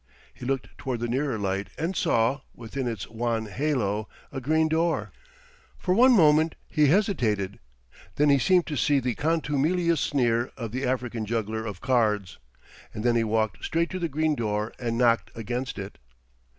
[0.33, 5.11] He looked toward the nearer light and saw, within its wan halo, a green door.
[5.77, 7.59] For one moment he hesitated;
[8.15, 12.39] then he seemed to see the contumelious sneer of the African juggler of cards;
[12.95, 15.99] and then he walked straight to the green door and knocked against it.